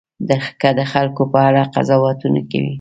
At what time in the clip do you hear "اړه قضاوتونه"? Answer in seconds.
1.47-2.39